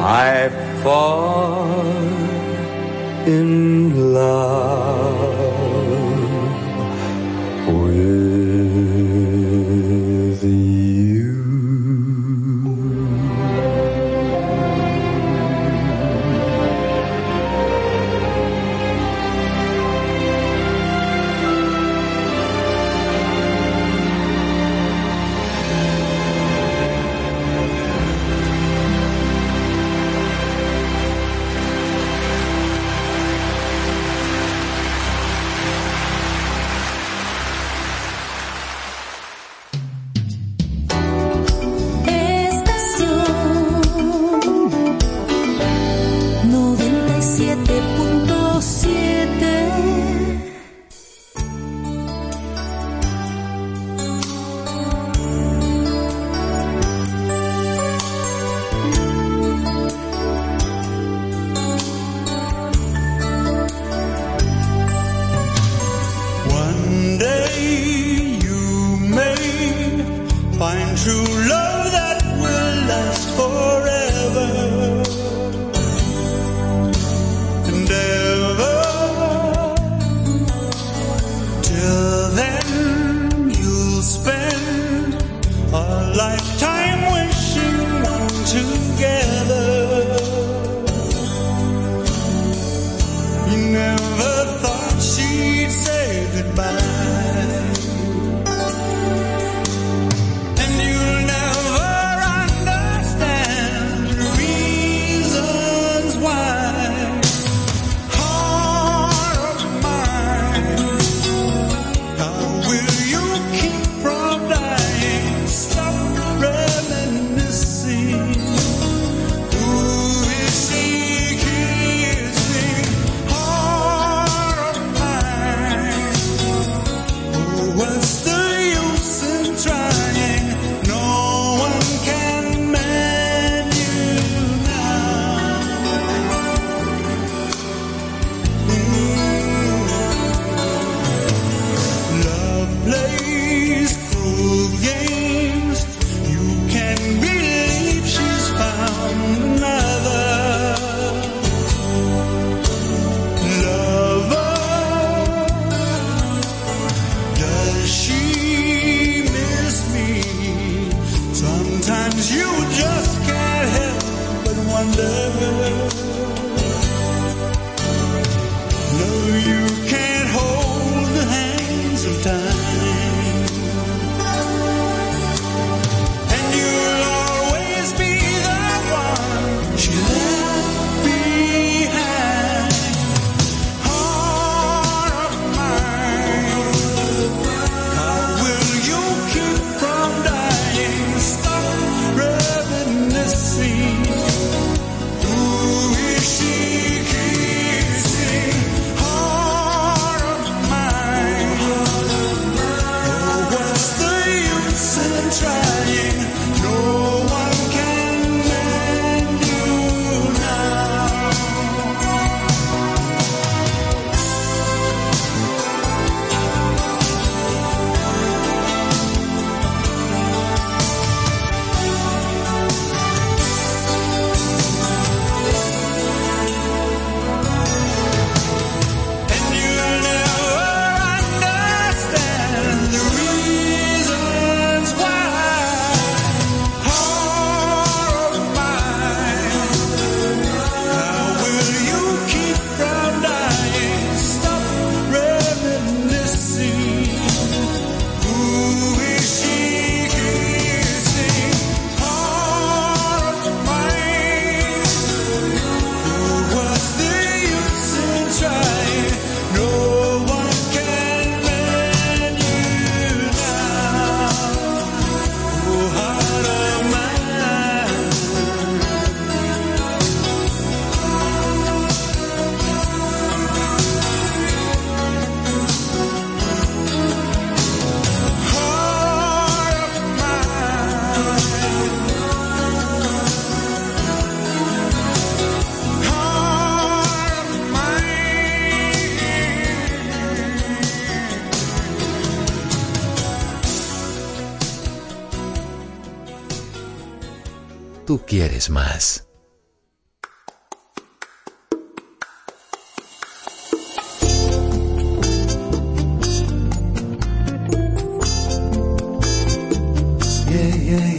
I 0.00 0.48
fall 0.82 1.70
in 3.36 4.12
love. 4.14 5.35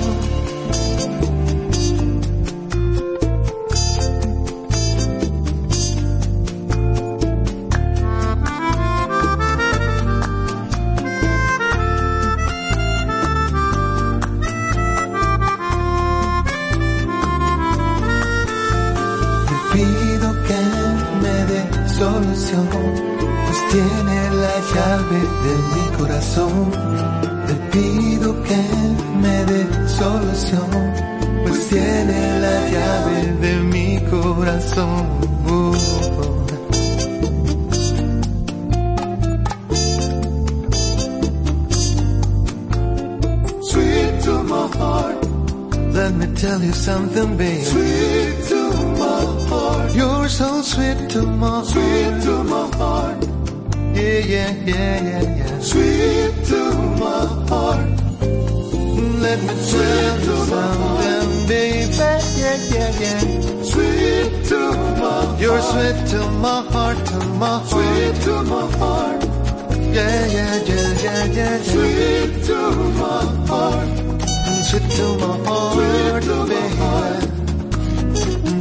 Sweet 74.77 74.93
oh, 74.93 74.97
to 74.97 75.07
my 75.23 75.33
heart, 75.47 76.21
baby. 76.51 76.69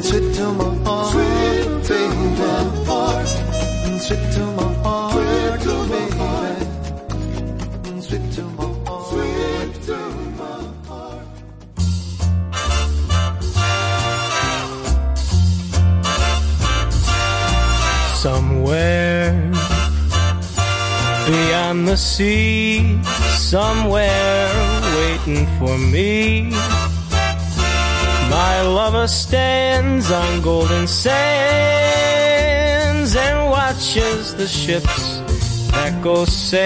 Sweet 0.02 0.28
to 0.36 0.46
my 0.56 0.72
heart. 0.86 1.12
Oh, 1.12 1.82
sweet 1.84 2.16
to 4.32 4.46
my 4.56 4.72
heart. 6.16 6.48
Sweet 8.02 8.26
to 8.32 8.44
my 8.56 8.64
heart, 8.86 9.04
sweet 9.12 9.74
to 9.88 9.98
my 10.40 10.56
heart. 10.88 11.28
Somewhere 18.16 19.34
beyond 21.28 21.80
the 21.90 21.98
sea, 21.98 23.04
somewhere 23.36 24.75
waiting 25.16 25.48
for 25.58 25.78
me. 25.78 26.50
My 28.30 28.62
lover 28.62 29.08
stands 29.08 30.12
on 30.12 30.42
golden 30.42 30.88
sands 30.88 31.16
and 33.16 33.50
watches 33.50 34.36
the 34.36 34.48
ships 34.48 35.22
that 35.72 36.02
go 36.04 36.26
sailing. 36.26 36.66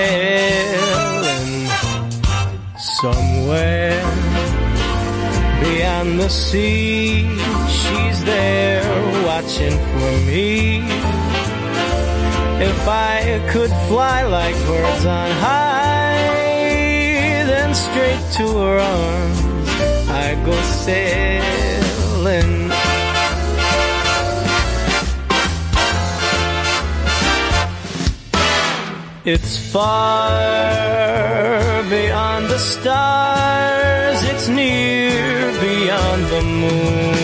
Somewhere 3.01 4.03
beyond 5.61 6.19
the 6.19 6.29
sea, 6.29 7.27
she's 7.77 8.23
there 8.25 8.83
watching 9.25 9.77
for 9.91 10.11
me. 10.29 10.81
If 12.61 12.87
I 12.87 13.41
could 13.51 13.71
fly 13.87 14.23
like 14.23 14.55
birds 14.65 15.05
on 15.05 15.31
high, 15.31 15.78
straight 17.85 18.23
to 18.37 18.45
her 18.61 18.77
arms 18.79 19.69
I 20.09 20.35
go 20.45 20.55
sailing. 20.85 22.53
It's 29.25 29.53
far 29.71 30.39
beyond 31.95 32.43
the 32.47 32.57
stars, 32.57 34.19
it's 34.31 34.47
near 34.47 35.51
beyond 35.61 36.21
the 36.33 36.41
moon. 36.41 37.18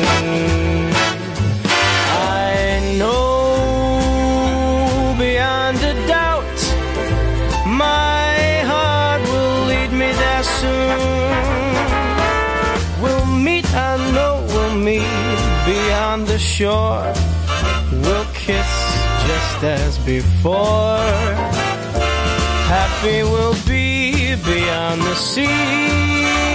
Shore. 16.56 17.12
We'll 17.92 18.26
kiss 18.34 18.72
just 19.28 19.64
as 19.64 19.98
before. 20.06 21.04
Happy 22.72 23.24
we'll 23.24 23.60
be 23.68 24.36
beyond 24.36 25.02
the 25.02 25.16
sea. 25.16 26.55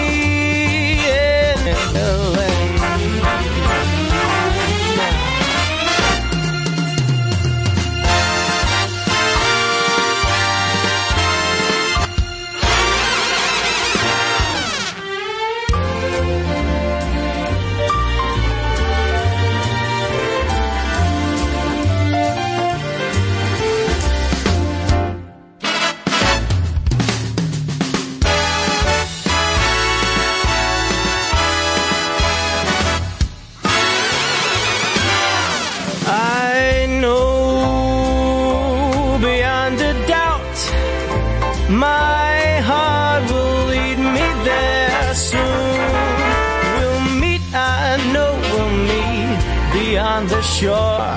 sure 50.60 51.16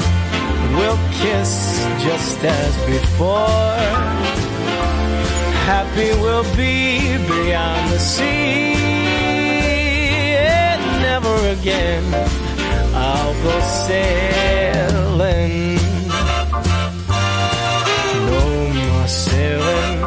we'll 0.77 1.01
kiss 1.19 1.83
just 1.99 2.39
as 2.45 2.73
before. 2.85 3.75
Happy 5.67 6.09
we'll 6.21 6.49
be 6.55 7.17
beyond 7.27 7.91
the 7.91 7.99
sea. 7.99 8.73
And 10.39 10.81
never 11.07 11.35
again 11.57 12.05
I'll 12.95 13.35
go 13.43 13.55
sailing. 13.89 15.75
No 18.29 18.41
more 18.79 19.07
sailing. 19.07 19.99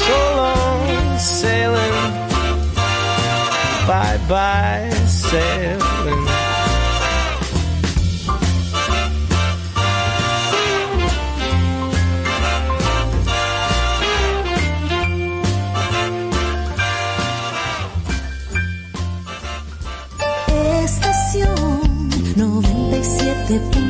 So 0.00 0.16
long 0.40 1.18
sailing. 1.18 1.96
Bye 3.86 4.18
bye 4.30 4.90
sailing. 5.06 5.87
tiếp 23.48 23.87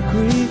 agree 0.00 0.49